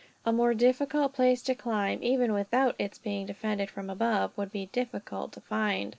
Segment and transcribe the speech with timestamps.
[0.25, 4.65] A more difficult place to climb, even without its being defended from above, would be
[4.65, 5.89] difficult to find.